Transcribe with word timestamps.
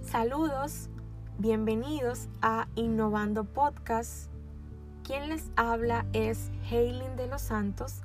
Saludos, 0.00 0.90
bienvenidos 1.38 2.28
a 2.42 2.68
Innovando 2.74 3.44
Podcast. 3.44 4.30
Quien 5.04 5.28
les 5.30 5.50
habla 5.56 6.04
es 6.12 6.50
Haylin 6.70 7.16
de 7.16 7.26
los 7.26 7.42
Santos 7.42 8.02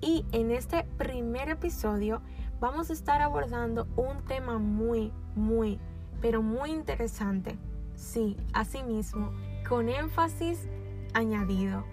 y 0.00 0.24
en 0.32 0.50
este 0.50 0.84
primer 0.98 1.48
episodio 1.48 2.22
vamos 2.60 2.90
a 2.90 2.92
estar 2.92 3.20
abordando 3.20 3.86
un 3.96 4.24
tema 4.24 4.58
muy, 4.58 5.12
muy, 5.34 5.78
pero 6.20 6.42
muy 6.42 6.70
interesante. 6.70 7.58
Sí, 7.94 8.36
asimismo, 8.52 9.32
con 9.68 9.88
énfasis 9.88 10.66
añadido. 11.14 11.84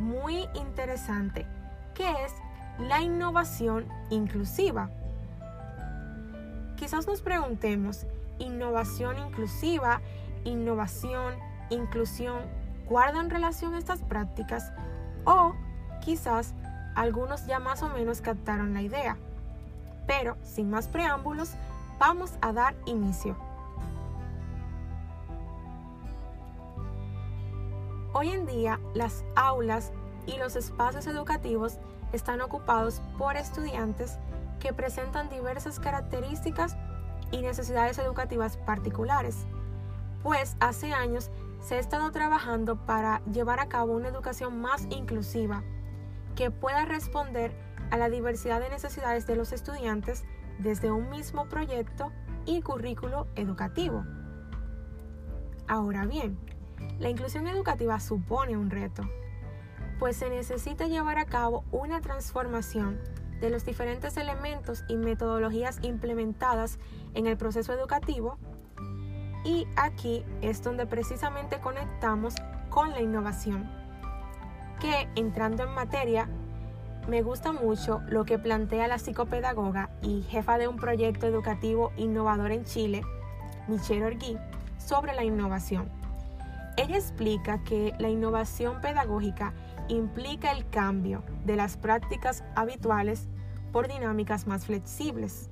Muy 0.00 0.46
interesante, 0.54 1.46
que 1.94 2.10
es 2.24 2.34
la 2.78 3.02
innovación 3.02 3.86
inclusiva. 4.10 4.90
Quizás 6.76 7.06
nos 7.06 7.22
preguntemos, 7.22 8.06
innovación 8.38 9.18
inclusiva, 9.18 10.00
innovación, 10.44 11.34
inclusión, 11.70 12.42
¿guardan 12.88 13.30
relación 13.30 13.74
estas 13.74 14.00
prácticas? 14.00 14.72
O 15.24 15.54
quizás 16.00 16.54
algunos 16.94 17.46
ya 17.46 17.58
más 17.58 17.82
o 17.82 17.88
menos 17.88 18.20
captaron 18.20 18.74
la 18.74 18.82
idea. 18.82 19.16
Pero, 20.06 20.36
sin 20.42 20.70
más 20.70 20.88
preámbulos, 20.88 21.52
vamos 21.98 22.32
a 22.40 22.52
dar 22.52 22.74
inicio. 22.86 23.36
Hoy 28.14 28.30
en 28.30 28.46
día, 28.46 28.80
las 28.94 29.24
aulas 29.36 29.92
y 30.26 30.38
los 30.38 30.56
espacios 30.56 31.06
educativos 31.06 31.78
están 32.12 32.40
ocupados 32.40 33.02
por 33.16 33.36
estudiantes 33.36 34.18
que 34.60 34.72
presentan 34.72 35.28
diversas 35.28 35.78
características 35.78 36.76
y 37.30 37.42
necesidades 37.42 37.98
educativas 37.98 38.56
particulares, 38.56 39.46
pues 40.22 40.56
hace 40.60 40.92
años 40.92 41.30
se 41.60 41.76
ha 41.76 41.78
estado 41.78 42.10
trabajando 42.10 42.76
para 42.86 43.22
llevar 43.24 43.60
a 43.60 43.68
cabo 43.68 43.94
una 43.94 44.08
educación 44.08 44.60
más 44.60 44.86
inclusiva 44.90 45.62
que 46.34 46.50
pueda 46.50 46.84
responder 46.84 47.52
a 47.90 47.96
la 47.96 48.08
diversidad 48.08 48.60
de 48.60 48.70
necesidades 48.70 49.26
de 49.26 49.36
los 49.36 49.52
estudiantes 49.52 50.24
desde 50.58 50.90
un 50.90 51.08
mismo 51.10 51.48
proyecto 51.48 52.12
y 52.46 52.62
currículo 52.62 53.26
educativo. 53.34 54.04
Ahora 55.66 56.06
bien, 56.06 56.38
la 56.98 57.10
inclusión 57.10 57.46
educativa 57.46 58.00
supone 58.00 58.56
un 58.56 58.70
reto, 58.70 59.02
pues 59.98 60.16
se 60.16 60.30
necesita 60.30 60.86
llevar 60.86 61.18
a 61.18 61.24
cabo 61.24 61.64
una 61.72 62.00
transformación 62.00 62.98
de 63.40 63.50
los 63.50 63.64
diferentes 63.64 64.16
elementos 64.16 64.84
y 64.88 64.96
metodologías 64.96 65.78
implementadas 65.82 66.78
en 67.14 67.26
el 67.26 67.36
proceso 67.36 67.72
educativo 67.72 68.38
y 69.44 69.66
aquí 69.76 70.24
es 70.42 70.62
donde 70.62 70.86
precisamente 70.86 71.60
conectamos 71.60 72.34
con 72.68 72.90
la 72.90 73.00
innovación, 73.00 73.70
que 74.80 75.08
entrando 75.14 75.62
en 75.62 75.70
materia, 75.70 76.28
me 77.08 77.22
gusta 77.22 77.52
mucho 77.52 78.02
lo 78.08 78.24
que 78.24 78.38
plantea 78.38 78.88
la 78.88 78.98
psicopedagoga 78.98 79.90
y 80.02 80.22
jefa 80.22 80.58
de 80.58 80.68
un 80.68 80.76
proyecto 80.76 81.26
educativo 81.26 81.92
innovador 81.96 82.52
en 82.52 82.64
Chile, 82.64 83.02
Michelle 83.66 84.04
Orgui, 84.04 84.36
sobre 84.76 85.14
la 85.14 85.24
innovación. 85.24 85.88
Ella 86.76 86.96
explica 86.96 87.64
que 87.64 87.94
la 87.98 88.08
innovación 88.08 88.80
pedagógica 88.80 89.54
implica 89.88 90.52
el 90.52 90.68
cambio 90.68 91.22
de 91.44 91.56
las 91.56 91.76
prácticas 91.76 92.44
habituales 92.54 93.28
por 93.72 93.88
dinámicas 93.88 94.46
más 94.46 94.66
flexibles, 94.66 95.50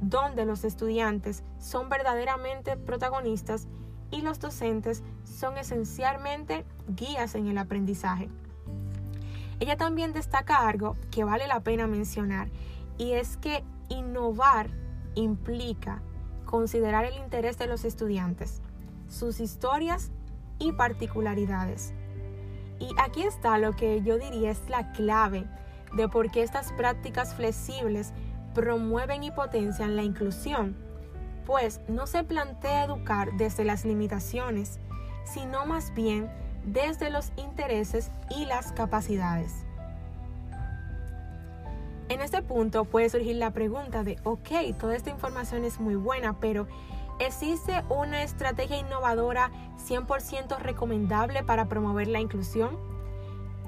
donde 0.00 0.44
los 0.44 0.64
estudiantes 0.64 1.42
son 1.58 1.88
verdaderamente 1.88 2.76
protagonistas 2.76 3.68
y 4.10 4.22
los 4.22 4.38
docentes 4.38 5.02
son 5.24 5.58
esencialmente 5.58 6.64
guías 6.88 7.34
en 7.34 7.46
el 7.46 7.58
aprendizaje. 7.58 8.28
Ella 9.58 9.76
también 9.76 10.12
destaca 10.12 10.68
algo 10.68 10.96
que 11.10 11.24
vale 11.24 11.46
la 11.46 11.60
pena 11.60 11.86
mencionar 11.86 12.48
y 12.98 13.12
es 13.12 13.36
que 13.38 13.64
innovar 13.88 14.68
implica 15.14 16.02
considerar 16.44 17.04
el 17.04 17.16
interés 17.16 17.58
de 17.58 17.66
los 17.66 17.84
estudiantes, 17.84 18.60
sus 19.08 19.40
historias 19.40 20.10
y 20.58 20.72
particularidades 20.72 21.94
y 22.78 22.88
aquí 22.98 23.22
está 23.22 23.58
lo 23.58 23.72
que 23.72 24.02
yo 24.02 24.18
diría 24.18 24.50
es 24.50 24.68
la 24.68 24.92
clave 24.92 25.44
de 25.94 26.08
por 26.08 26.30
qué 26.30 26.42
estas 26.42 26.72
prácticas 26.72 27.34
flexibles 27.34 28.12
promueven 28.54 29.22
y 29.22 29.30
potencian 29.30 29.96
la 29.96 30.02
inclusión, 30.02 30.76
pues 31.44 31.80
no 31.88 32.06
se 32.06 32.24
plantea 32.24 32.84
educar 32.84 33.32
desde 33.36 33.64
las 33.64 33.84
limitaciones, 33.84 34.78
sino 35.24 35.66
más 35.66 35.94
bien 35.94 36.30
desde 36.64 37.10
los 37.10 37.32
intereses 37.36 38.10
y 38.30 38.44
las 38.46 38.72
capacidades. 38.72 39.66
En 42.08 42.20
este 42.20 42.40
punto 42.42 42.84
puede 42.84 43.10
surgir 43.10 43.36
la 43.36 43.52
pregunta 43.52 44.04
de, 44.04 44.18
ok, 44.22 44.78
toda 44.78 44.94
esta 44.94 45.10
información 45.10 45.64
es 45.64 45.80
muy 45.80 45.96
buena, 45.96 46.38
pero 46.38 46.66
¿Existe 47.18 47.82
una 47.88 48.22
estrategia 48.22 48.76
innovadora 48.76 49.50
100% 49.88 50.58
recomendable 50.58 51.42
para 51.42 51.64
promover 51.64 52.08
la 52.08 52.20
inclusión? 52.20 52.76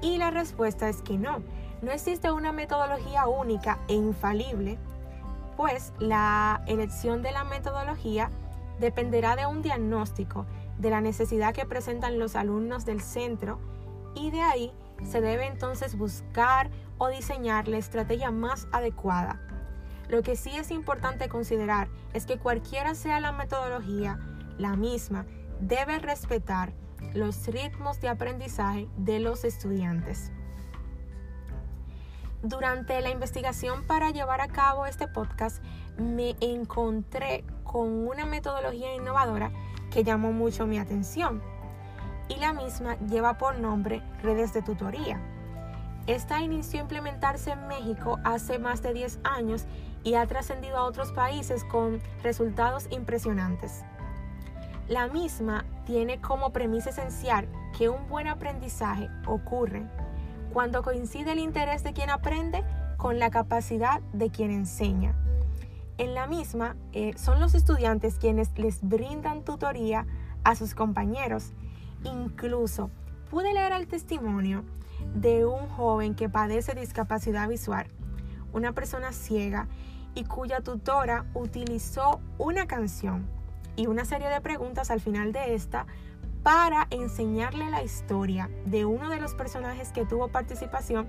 Y 0.03 0.17
la 0.17 0.29
respuesta 0.29 0.87
es 0.87 1.01
que 1.01 1.17
no. 1.17 1.41
No 1.81 1.91
existe 1.91 2.31
una 2.31 2.51
metodología 2.51 3.25
única 3.25 3.79
e 3.87 3.95
infalible, 3.95 4.77
pues 5.57 5.93
la 5.97 6.61
elección 6.67 7.23
de 7.23 7.31
la 7.31 7.43
metodología 7.43 8.29
dependerá 8.79 9.35
de 9.35 9.47
un 9.47 9.63
diagnóstico 9.63 10.45
de 10.77 10.91
la 10.91 11.01
necesidad 11.01 11.53
que 11.53 11.65
presentan 11.65 12.19
los 12.19 12.35
alumnos 12.35 12.85
del 12.85 13.01
centro 13.01 13.59
y 14.13 14.29
de 14.29 14.41
ahí 14.41 14.71
se 15.09 15.21
debe 15.21 15.47
entonces 15.47 15.97
buscar 15.97 16.69
o 16.99 17.07
diseñar 17.07 17.67
la 17.67 17.77
estrategia 17.77 18.29
más 18.29 18.67
adecuada 18.71 19.39
lo 20.09 20.23
que 20.23 20.35
sí 20.35 20.49
es 20.55 20.71
importante 20.71 21.29
considerar 21.29 21.87
es 22.13 22.25
que 22.25 22.39
cualquiera 22.39 22.95
sea 22.95 23.19
la 23.19 23.31
metodología, 23.31 24.19
la 24.57 24.75
misma 24.75 25.25
debe 25.61 25.99
respetar 25.99 26.73
los 27.13 27.47
ritmos 27.47 28.01
de 28.01 28.09
aprendizaje 28.09 28.87
de 28.97 29.19
los 29.19 29.45
estudiantes. 29.45 30.31
Durante 32.41 32.99
la 33.01 33.09
investigación 33.09 33.85
para 33.85 34.09
llevar 34.11 34.41
a 34.41 34.47
cabo 34.47 34.85
este 34.85 35.07
podcast 35.07 35.63
me 35.97 36.35
encontré 36.39 37.43
con 37.63 38.07
una 38.07 38.25
metodología 38.25 38.95
innovadora 38.95 39.51
que 39.91 40.03
llamó 40.03 40.31
mucho 40.31 40.65
mi 40.65 40.79
atención 40.79 41.41
y 42.29 42.37
la 42.37 42.53
misma 42.53 42.97
lleva 43.07 43.37
por 43.37 43.59
nombre 43.59 44.01
redes 44.23 44.53
de 44.53 44.61
tutoría. 44.61 45.21
Esta 46.07 46.41
inició 46.41 46.79
a 46.79 46.83
implementarse 46.83 47.51
en 47.51 47.67
México 47.67 48.19
hace 48.23 48.57
más 48.57 48.81
de 48.81 48.93
10 48.93 49.19
años 49.23 49.67
y 50.03 50.15
ha 50.15 50.25
trascendido 50.27 50.77
a 50.77 50.83
otros 50.83 51.11
países 51.11 51.63
con 51.63 52.01
resultados 52.23 52.87
impresionantes. 52.91 53.83
La 54.87 55.07
misma 55.07 55.65
tiene 55.85 56.19
como 56.19 56.51
premisa 56.51 56.89
esencial 56.89 57.47
que 57.77 57.89
un 57.89 58.07
buen 58.07 58.27
aprendizaje 58.27 59.09
ocurre 59.27 59.83
cuando 60.51 60.81
coincide 60.81 61.33
el 61.33 61.39
interés 61.39 61.83
de 61.83 61.93
quien 61.93 62.09
aprende 62.09 62.63
con 62.97 63.19
la 63.19 63.29
capacidad 63.29 64.01
de 64.13 64.29
quien 64.29 64.51
enseña. 64.51 65.15
En 65.97 66.15
la 66.15 66.27
misma 66.27 66.75
eh, 66.91 67.13
son 67.17 67.39
los 67.39 67.53
estudiantes 67.53 68.17
quienes 68.17 68.57
les 68.57 68.81
brindan 68.81 69.43
tutoría 69.43 70.07
a 70.43 70.55
sus 70.55 70.73
compañeros. 70.73 71.51
Incluso 72.03 72.89
pude 73.29 73.53
leer 73.53 73.73
el 73.73 73.87
testimonio 73.87 74.63
de 75.13 75.45
un 75.45 75.67
joven 75.67 76.15
que 76.15 76.29
padece 76.29 76.73
discapacidad 76.73 77.47
visual, 77.47 77.87
una 78.53 78.73
persona 78.73 79.11
ciega 79.11 79.67
y 80.15 80.23
cuya 80.25 80.61
tutora 80.61 81.25
utilizó 81.33 82.19
una 82.37 82.67
canción 82.67 83.27
y 83.75 83.87
una 83.87 84.05
serie 84.05 84.29
de 84.29 84.41
preguntas 84.41 84.91
al 84.91 84.99
final 84.99 85.31
de 85.31 85.55
esta 85.55 85.85
para 86.43 86.87
enseñarle 86.89 87.69
la 87.69 87.83
historia 87.83 88.49
de 88.65 88.85
uno 88.85 89.09
de 89.09 89.19
los 89.19 89.33
personajes 89.35 89.91
que 89.91 90.05
tuvo 90.05 90.29
participación 90.29 91.07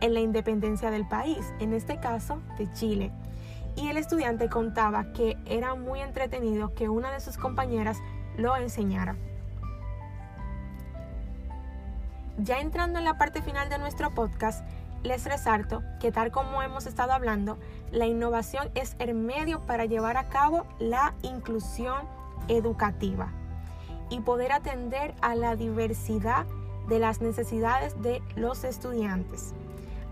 en 0.00 0.14
la 0.14 0.20
independencia 0.20 0.90
del 0.90 1.06
país, 1.06 1.52
en 1.58 1.72
este 1.72 1.98
caso 1.98 2.40
de 2.56 2.72
Chile. 2.72 3.12
Y 3.76 3.88
el 3.88 3.96
estudiante 3.96 4.48
contaba 4.48 5.12
que 5.12 5.36
era 5.46 5.74
muy 5.74 6.00
entretenido 6.00 6.74
que 6.74 6.88
una 6.88 7.12
de 7.12 7.20
sus 7.20 7.36
compañeras 7.36 7.98
lo 8.36 8.56
enseñara. 8.56 9.16
Ya 12.38 12.60
entrando 12.60 12.98
en 12.98 13.04
la 13.04 13.18
parte 13.18 13.42
final 13.42 13.68
de 13.68 13.78
nuestro 13.78 14.14
podcast, 14.14 14.64
les 15.02 15.24
resalto 15.24 15.82
que 16.00 16.12
tal 16.12 16.30
como 16.30 16.62
hemos 16.62 16.86
estado 16.86 17.12
hablando, 17.12 17.58
la 17.90 18.06
innovación 18.06 18.70
es 18.74 18.96
el 18.98 19.14
medio 19.14 19.60
para 19.60 19.84
llevar 19.84 20.16
a 20.16 20.28
cabo 20.28 20.66
la 20.78 21.14
inclusión 21.22 22.02
educativa 22.48 23.32
y 24.10 24.20
poder 24.20 24.52
atender 24.52 25.14
a 25.20 25.34
la 25.34 25.56
diversidad 25.56 26.46
de 26.88 26.98
las 26.98 27.20
necesidades 27.20 28.00
de 28.02 28.22
los 28.36 28.64
estudiantes. 28.64 29.52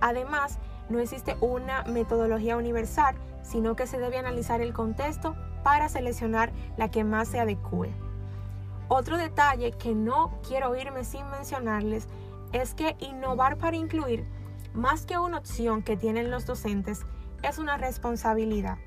Además, 0.00 0.58
no 0.88 0.98
existe 0.98 1.36
una 1.40 1.82
metodología 1.84 2.56
universal, 2.56 3.16
sino 3.42 3.74
que 3.74 3.86
se 3.86 3.98
debe 3.98 4.18
analizar 4.18 4.60
el 4.60 4.72
contexto 4.72 5.34
para 5.64 5.88
seleccionar 5.88 6.52
la 6.76 6.90
que 6.90 7.02
más 7.02 7.28
se 7.28 7.40
adecue. 7.40 7.90
Otro 8.88 9.16
detalle 9.16 9.72
que 9.72 9.94
no 9.94 10.38
quiero 10.46 10.76
irme 10.76 11.04
sin 11.04 11.28
mencionarles 11.30 12.06
es 12.52 12.74
que 12.74 12.94
innovar 13.00 13.56
para 13.56 13.76
incluir, 13.76 14.24
más 14.76 15.06
que 15.06 15.18
una 15.18 15.38
opción 15.38 15.82
que 15.82 15.96
tienen 15.96 16.30
los 16.30 16.46
docentes, 16.46 17.04
es 17.42 17.58
una 17.58 17.76
responsabilidad, 17.76 18.78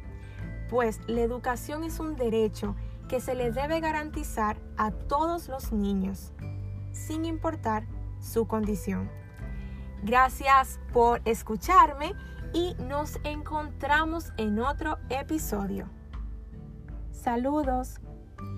pues 0.69 0.99
la 1.07 1.21
educación 1.21 1.83
es 1.83 1.99
un 1.99 2.15
derecho 2.15 2.75
que 3.07 3.19
se 3.19 3.35
le 3.35 3.51
debe 3.51 3.79
garantizar 3.79 4.57
a 4.77 4.91
todos 4.91 5.49
los 5.49 5.71
niños, 5.71 6.31
sin 6.91 7.25
importar 7.25 7.85
su 8.19 8.47
condición. 8.47 9.09
Gracias 10.03 10.79
por 10.93 11.21
escucharme 11.25 12.13
y 12.53 12.75
nos 12.87 13.19
encontramos 13.23 14.31
en 14.37 14.59
otro 14.59 14.97
episodio. 15.09 15.89
Saludos, 17.11 17.99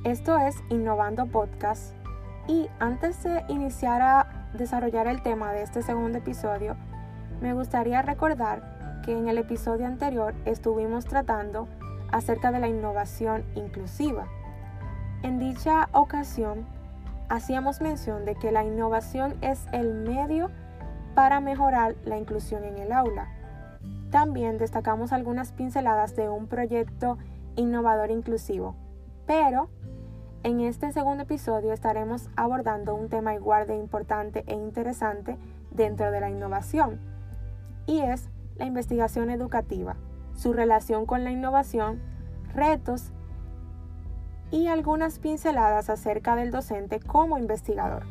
esto 0.03 0.37
es 0.37 0.55
Innovando 0.69 1.25
Podcast 1.27 1.95
y 2.47 2.67
antes 2.79 3.23
de 3.23 3.43
iniciar 3.47 4.01
a 4.01 4.49
desarrollar 4.53 5.07
el 5.07 5.23
tema 5.23 5.53
de 5.53 5.63
este 5.63 5.81
segundo 5.81 6.17
episodio, 6.17 6.75
me 7.41 7.53
gustaría 7.53 8.01
recordar 8.01 9.01
que 9.03 9.17
en 9.17 9.27
el 9.27 9.37
episodio 9.39 9.87
anterior 9.87 10.35
estuvimos 10.45 11.05
tratando 11.05 11.67
acerca 12.11 12.51
de 12.51 12.59
la 12.59 12.67
innovación 12.67 13.43
inclusiva. 13.55 14.27
En 15.23 15.39
dicha 15.39 15.89
ocasión, 15.91 16.65
hacíamos 17.29 17.81
mención 17.81 18.25
de 18.25 18.35
que 18.35 18.51
la 18.51 18.63
innovación 18.63 19.35
es 19.41 19.65
el 19.71 19.93
medio 19.93 20.51
para 21.15 21.39
mejorar 21.39 21.95
la 22.05 22.17
inclusión 22.17 22.63
en 22.63 22.77
el 22.77 22.91
aula. 22.91 23.27
También 24.11 24.57
destacamos 24.57 25.11
algunas 25.11 25.51
pinceladas 25.51 26.15
de 26.15 26.29
un 26.29 26.47
proyecto 26.47 27.17
innovador 27.55 28.11
inclusivo, 28.11 28.75
pero 29.25 29.69
en 30.43 30.59
este 30.59 30.91
segundo 30.91 31.23
episodio 31.23 31.73
estaremos 31.73 32.29
abordando 32.35 32.95
un 32.95 33.09
tema 33.09 33.33
igual 33.33 33.67
de 33.67 33.77
importante 33.77 34.43
e 34.47 34.53
interesante 34.53 35.37
dentro 35.71 36.11
de 36.11 36.19
la 36.19 36.29
innovación, 36.29 37.10
y 37.91 37.99
es 37.99 38.29
la 38.55 38.65
investigación 38.65 39.29
educativa, 39.29 39.97
su 40.33 40.53
relación 40.53 41.05
con 41.05 41.25
la 41.25 41.31
innovación, 41.31 42.01
retos 42.55 43.11
y 44.49 44.67
algunas 44.67 45.19
pinceladas 45.19 45.89
acerca 45.89 46.37
del 46.37 46.51
docente 46.51 47.01
como 47.01 47.37
investigador. 47.37 48.05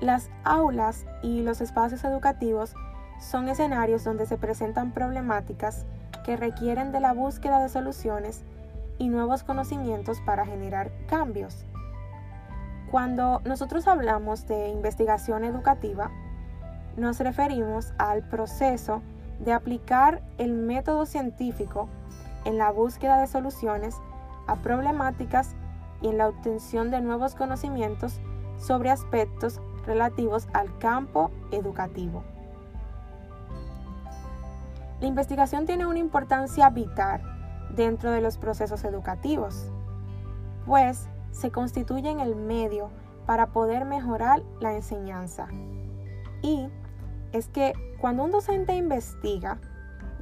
Las 0.00 0.30
aulas 0.42 1.04
y 1.22 1.42
los 1.42 1.60
espacios 1.60 2.02
educativos 2.04 2.74
son 3.18 3.50
escenarios 3.50 4.04
donde 4.04 4.24
se 4.24 4.38
presentan 4.38 4.92
problemáticas 4.92 5.84
que 6.24 6.38
requieren 6.38 6.92
de 6.92 7.00
la 7.00 7.12
búsqueda 7.12 7.60
de 7.60 7.68
soluciones 7.68 8.42
y 8.96 9.10
nuevos 9.10 9.44
conocimientos 9.44 10.22
para 10.22 10.46
generar 10.46 10.90
cambios. 11.08 11.66
Cuando 12.90 13.42
nosotros 13.44 13.86
hablamos 13.86 14.46
de 14.46 14.68
investigación 14.70 15.44
educativa, 15.44 16.10
nos 17.00 17.18
referimos 17.18 17.92
al 17.98 18.22
proceso 18.22 19.00
de 19.40 19.52
aplicar 19.52 20.22
el 20.36 20.52
método 20.52 21.06
científico 21.06 21.88
en 22.44 22.58
la 22.58 22.70
búsqueda 22.70 23.20
de 23.20 23.26
soluciones 23.26 23.96
a 24.46 24.56
problemáticas 24.56 25.54
y 26.02 26.08
en 26.08 26.18
la 26.18 26.28
obtención 26.28 26.90
de 26.90 27.00
nuevos 27.00 27.34
conocimientos 27.34 28.20
sobre 28.58 28.90
aspectos 28.90 29.60
relativos 29.86 30.46
al 30.52 30.76
campo 30.78 31.30
educativo. 31.52 32.22
La 35.00 35.06
investigación 35.06 35.64
tiene 35.64 35.86
una 35.86 35.98
importancia 35.98 36.68
vital 36.68 37.22
dentro 37.74 38.10
de 38.10 38.20
los 38.20 38.36
procesos 38.36 38.84
educativos, 38.84 39.70
pues 40.66 41.08
se 41.30 41.50
constituye 41.50 42.10
en 42.10 42.20
el 42.20 42.36
medio 42.36 42.90
para 43.24 43.46
poder 43.46 43.86
mejorar 43.86 44.42
la 44.60 44.74
enseñanza. 44.74 45.48
Y 46.42 46.68
es 47.32 47.48
que 47.48 47.72
cuando 48.00 48.24
un 48.24 48.30
docente 48.30 48.74
investiga, 48.74 49.58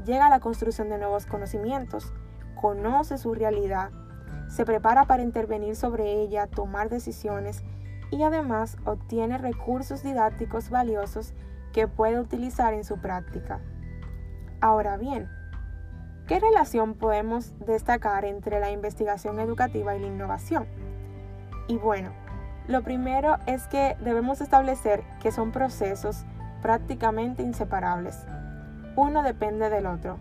llega 0.05 0.27
a 0.27 0.31
la 0.31 0.41
construcción 0.41 0.89
de 0.89 0.99
nuevos 0.99 1.27
conocimientos, 1.27 2.13
conoce 2.55 3.19
su 3.19 3.35
realidad, 3.35 3.91
se 4.49 4.65
prepara 4.65 5.05
para 5.05 5.23
intervenir 5.23 5.77
sobre 5.77 6.21
ella, 6.21 6.47
tomar 6.47 6.89
decisiones 6.89 7.63
y 8.11 8.23
además 8.23 8.77
obtiene 8.85 9.39
recursos 9.39 10.03
didácticos 10.03 10.71
valiosos 10.71 11.35
que 11.73 11.87
puede 11.87 12.19
utilizar 12.19 12.73
en 12.73 12.85
su 12.85 12.99
práctica. 12.99 13.61
Ahora 14.61 14.97
bien, 14.97 15.29
¿qué 16.27 16.41
relación 16.41 16.95
podemos 16.95 17.53
destacar 17.61 18.25
entre 18.25 18.61
la 18.61 18.71
investigación 18.71 19.39
educativa 19.39 19.95
y 19.95 20.01
la 20.01 20.07
innovación? 20.07 20.67
Y 21.69 21.77
bueno, 21.77 22.13
lo 22.67 22.83
primero 22.83 23.37
es 23.47 23.69
que 23.69 23.97
debemos 24.01 24.41
establecer 24.41 25.05
que 25.21 25.31
son 25.31 25.53
procesos 25.53 26.25
prácticamente 26.63 27.43
inseparables. 27.43 28.27
Uno 28.97 29.23
depende 29.23 29.71
del 29.71 29.87
otro. 29.87 30.19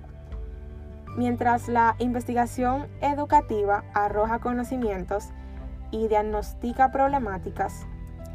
Mientras 1.17 1.67
la 1.67 1.95
investigación 1.99 2.87
educativa 3.01 3.83
arroja 3.93 4.39
conocimientos 4.39 5.29
y 5.89 6.07
diagnostica 6.07 6.91
problemáticas, 6.91 7.87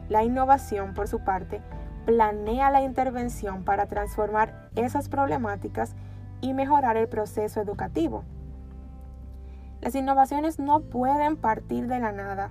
la 0.08 0.24
innovación, 0.24 0.94
por 0.94 1.06
su 1.06 1.20
parte, 1.20 1.60
planea 2.06 2.70
la 2.70 2.82
intervención 2.82 3.62
para 3.62 3.86
transformar 3.86 4.68
esas 4.74 5.08
problemáticas 5.08 5.94
y 6.40 6.54
mejorar 6.54 6.96
el 6.96 7.08
proceso 7.08 7.60
educativo. 7.60 8.24
Las 9.80 9.94
innovaciones 9.94 10.58
no 10.58 10.80
pueden 10.80 11.36
partir 11.36 11.86
de 11.86 12.00
la 12.00 12.12
nada. 12.12 12.50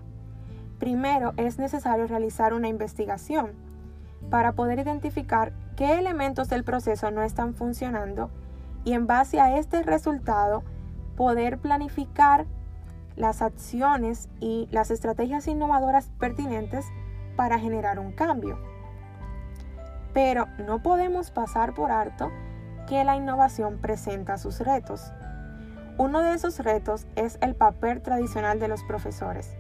Primero 0.80 1.34
es 1.38 1.60
necesario 1.60 2.08
realizar 2.08 2.54
una 2.54 2.68
investigación 2.68 3.52
para 4.32 4.54
poder 4.54 4.80
identificar 4.80 5.52
qué 5.76 6.00
elementos 6.00 6.50
del 6.50 6.64
proceso 6.64 7.12
no 7.12 7.22
están 7.22 7.54
funcionando 7.54 8.32
y 8.86 8.94
en 8.94 9.06
base 9.06 9.40
a 9.40 9.58
este 9.58 9.84
resultado 9.84 10.64
poder 11.16 11.60
planificar 11.60 12.48
las 13.18 13.42
acciones 13.42 14.30
y 14.40 14.70
las 14.72 14.90
estrategias 14.90 15.48
innovadoras 15.48 16.10
pertinentes 16.18 16.86
para 17.36 17.60
generar 17.60 18.00
un 18.00 18.14
cambio. 18.14 18.58
Pero 20.14 20.48
no 20.66 20.82
podemos 20.82 21.30
pasar 21.30 21.74
por 21.74 21.92
alto 21.92 22.32
que 22.88 23.04
la 23.04 23.18
innovación 23.18 23.80
presenta 23.80 24.38
sus 24.38 24.62
retos. 24.62 25.12
Uno 25.98 26.22
de 26.22 26.34
esos 26.34 26.60
retos 26.60 27.06
es 27.18 27.38
el 27.42 27.54
papel 27.54 28.02
tradicional 28.02 28.60
de 28.62 28.70
los 28.70 28.82
profesores. 28.84 29.56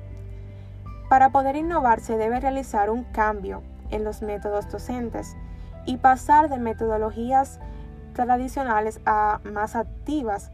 Para 1.10 1.30
poder 1.30 1.58
innovar 1.58 2.00
se 2.00 2.18
debe 2.18 2.40
realizar 2.40 2.90
un 2.90 3.04
cambio 3.04 3.64
en 3.92 4.04
los 4.04 4.22
métodos 4.22 4.70
docentes 4.70 5.36
y 5.86 5.98
pasar 5.98 6.50
de 6.50 6.58
metodologías 6.58 7.60
tradicionales 8.14 9.00
a 9.06 9.40
más 9.44 9.76
activas, 9.76 10.52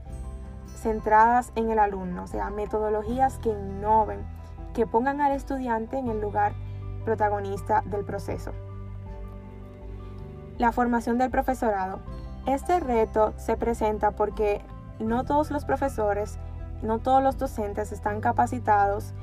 centradas 0.75 1.51
en 1.55 1.71
el 1.71 1.79
alumno, 1.79 2.23
o 2.23 2.27
sea, 2.27 2.49
metodologías 2.49 3.37
que 3.39 3.49
innoven, 3.49 4.25
que 4.73 4.85
pongan 4.85 5.21
al 5.21 5.31
estudiante 5.31 5.97
en 5.97 6.07
el 6.09 6.21
lugar 6.21 6.53
protagonista 7.03 7.83
del 7.85 8.05
proceso. 8.05 8.51
La 10.57 10.71
formación 10.71 11.17
del 11.17 11.31
profesorado. 11.31 11.99
Este 12.45 12.79
reto 12.79 13.33
se 13.37 13.57
presenta 13.57 14.11
porque 14.11 14.61
no 14.99 15.23
todos 15.25 15.51
los 15.51 15.65
profesores, 15.65 16.37
no 16.81 16.99
todos 16.99 17.23
los 17.23 17.37
docentes 17.37 17.91
están 17.91 18.21
capacitados 18.21 19.13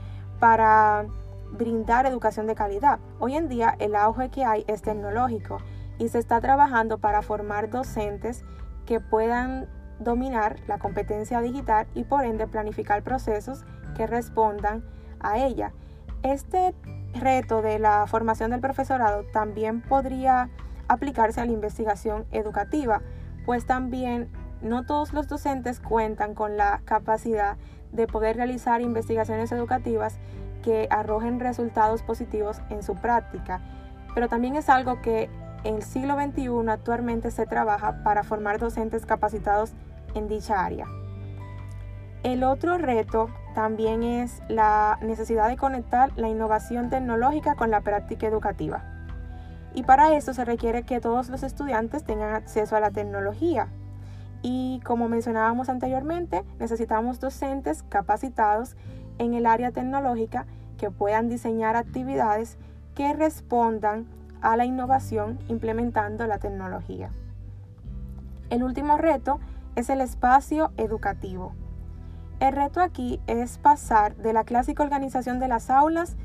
para 0.41 1.07
brindar 1.55 2.07
educación 2.07 2.47
de 2.47 2.55
calidad. 2.55 2.99
Hoy 3.21 3.37
en 3.37 3.49
día 3.49 3.75
el 3.79 3.95
auge 3.95 4.29
que 4.29 4.45
hay 4.45 4.65
es 4.67 4.83
tecnológico 4.83 5.59
y 5.99 6.09
se 6.09 6.19
está 6.19 6.41
trabajando 6.41 6.99
para 6.99 7.23
formar 7.23 7.71
docentes 7.71 8.45
que 8.87 9.01
puedan 9.01 9.69
dominar 10.01 10.59
la 10.67 10.79
competencia 10.79 11.41
digital 11.41 11.87
y 11.95 12.05
por 12.05 12.25
ende 12.25 12.47
planificar 12.47 13.03
procesos 13.03 13.65
que 13.97 14.07
respondan 14.07 14.85
a 15.21 15.39
ella. 15.39 15.73
Este 16.23 16.75
reto 17.15 17.63
de 17.63 17.79
la 17.79 18.07
formación 18.07 18.51
del 18.51 18.61
profesorado 18.61 19.25
también 19.33 19.81
podría 19.81 20.51
aplicarse 20.89 21.41
a 21.41 21.47
la 21.47 21.53
investigación 21.53 22.27
educativa, 22.33 23.03
pues 23.47 23.67
también 23.67 24.29
no 24.61 24.85
todos 24.85 25.13
los 25.13 25.29
docentes 25.29 25.79
cuentan 25.79 26.35
con 26.35 26.57
la 26.57 26.83
capacidad 26.85 27.57
de 27.93 28.07
poder 28.07 28.37
realizar 28.37 28.81
investigaciones 28.81 29.53
educativas 29.53 30.19
que 30.65 30.89
arrojen 30.91 31.41
resultados 31.41 32.03
positivos 32.03 32.63
en 32.71 32.83
su 32.83 32.95
práctica, 32.95 33.61
pero 34.15 34.29
también 34.29 34.57
es 34.57 34.71
algo 34.71 35.03
que 35.03 35.29
en 35.63 35.77
el 35.77 35.83
siglo 35.83 36.15
XXI 36.15 36.49
actualmente 36.71 37.31
se 37.31 37.47
trabaja 37.47 38.03
para 38.03 38.23
formar 38.23 38.59
docentes 38.59 39.05
capacitados 39.05 39.73
en 40.15 40.27
dicha 40.27 40.65
área. 40.65 40.87
El 42.23 42.45
otro 42.45 42.79
reto 42.79 43.29
también 43.55 44.03
es 44.03 44.43
la 44.49 44.99
necesidad 45.03 45.49
de 45.49 45.59
conectar 45.59 46.11
la 46.17 46.29
innovación 46.29 46.89
tecnológica 46.89 47.55
con 47.57 47.71
la 47.71 47.83
práctica 47.83 48.27
educativa. 48.27 48.83
Y 49.75 49.83
para 49.83 50.17
eso 50.17 50.33
se 50.33 50.47
requiere 50.47 50.85
que 50.85 51.01
todos 51.01 51.29
los 51.29 51.43
estudiantes 51.43 52.05
tengan 52.05 52.35
acceso 52.35 52.77
a 52.77 52.81
la 52.81 52.91
tecnología. 52.91 53.69
Y 54.41 54.81
como 54.85 55.09
mencionábamos 55.09 55.69
anteriormente, 55.69 56.45
necesitamos 56.59 57.21
docentes 57.21 57.83
capacitados 57.83 58.77
en 59.19 59.35
el 59.35 59.47
área 59.47 59.71
tecnológica 59.71 60.47
que 60.79 60.91
puedan 60.91 61.29
diseñar 61.29 61.77
actividades 61.77 62.59
que 62.95 63.13
respondan 63.13 64.07
a 64.41 64.57
la 64.57 64.65
innovación 64.65 65.39
implementando 65.49 66.27
la 66.27 66.39
tecnología. 66.39 67.11
El 68.51 68.63
último 68.63 68.99
reto 68.99 69.41
es 69.75 69.89
el 69.91 70.01
espacio 70.01 70.73
educativo. 70.77 71.55
El 72.41 72.53
reto 72.53 72.81
aquí 72.81 73.21
es 73.27 73.59
pasar 73.59 74.17
de 74.17 74.33
la 74.33 74.45
clásica 74.45 74.83
organización 74.83 75.39
de 75.39 75.49
las 75.49 75.71
aulas 75.71 76.17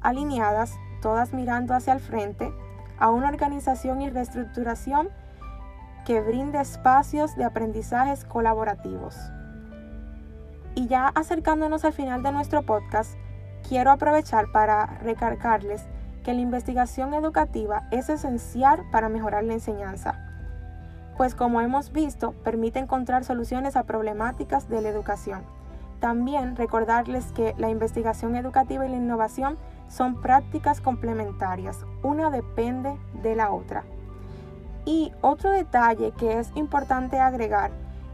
alineadas, 0.00 0.74
todas 1.02 1.32
mirando 1.32 1.74
hacia 1.74 1.92
el 1.92 2.00
frente, 2.00 2.52
a 2.98 3.10
una 3.10 3.28
organización 3.28 4.00
y 4.00 4.08
reestructuración 4.08 5.08
que 6.06 6.20
brinde 6.20 6.60
espacios 6.60 7.36
de 7.36 7.44
aprendizajes 7.44 8.24
colaborativos. 8.24 9.16
Y 10.76 10.88
ya 10.88 11.08
acercándonos 11.08 11.86
al 11.86 11.94
final 11.94 12.22
de 12.22 12.32
nuestro 12.32 12.62
podcast, 12.62 13.16
quiero 13.66 13.90
aprovechar 13.90 14.52
para 14.52 14.84
recargarles 15.02 15.82
que 16.22 16.34
la 16.34 16.42
investigación 16.42 17.14
educativa 17.14 17.88
es 17.90 18.10
esencial 18.10 18.84
para 18.92 19.08
mejorar 19.08 19.42
la 19.42 19.54
enseñanza, 19.54 20.20
pues 21.16 21.34
como 21.34 21.62
hemos 21.62 21.92
visto, 21.92 22.32
permite 22.44 22.78
encontrar 22.78 23.24
soluciones 23.24 23.74
a 23.74 23.84
problemáticas 23.84 24.68
de 24.68 24.82
la 24.82 24.90
educación. 24.90 25.44
También 25.98 26.56
recordarles 26.56 27.32
que 27.32 27.54
la 27.56 27.70
investigación 27.70 28.36
educativa 28.36 28.84
y 28.84 28.90
la 28.90 28.96
innovación 28.96 29.56
son 29.88 30.20
prácticas 30.20 30.82
complementarias, 30.82 31.86
una 32.02 32.28
depende 32.28 32.98
de 33.22 33.34
la 33.34 33.50
otra. 33.50 33.84
Y 34.84 35.10
otro 35.22 35.50
detalle 35.50 36.12
que 36.18 36.38
es 36.38 36.52
importante 36.54 37.18
agregar 37.18 37.70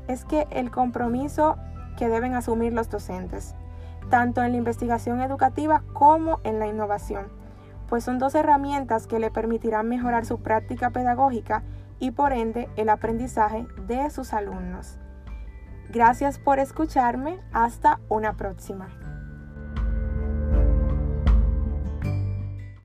es 0.07 0.25
que 0.25 0.47
el 0.51 0.71
compromiso 0.71 1.57
que 2.03 2.09
deben 2.09 2.35
asumir 2.35 2.73
los 2.73 2.91
docentes, 2.91 3.55
tanto 4.11 4.43
en 4.43 4.51
la 4.51 4.59
investigación 4.59 5.21
educativa 5.21 5.85
como 5.93 6.41
en 6.43 6.59
la 6.59 6.67
innovación, 6.67 7.29
pues 7.89 8.03
son 8.03 8.19
dos 8.19 8.35
herramientas 8.35 9.07
que 9.07 9.21
le 9.21 9.31
permitirán 9.31 9.89
mejorar 9.89 10.27
su 10.27 10.41
práctica 10.41 10.91
pedagógica 10.91 11.63
y 12.01 12.11
por 12.11 12.33
ende 12.33 12.69
el 12.75 12.89
aprendizaje 12.89 13.69
de 13.87 14.11
sus 14.11 14.33
alumnos. 14.33 14.99
Gracias 15.91 16.41
por 16.41 16.59
escucharme, 16.59 17.39
hasta 17.53 18.01
una 18.09 18.33
próxima. 18.33 18.89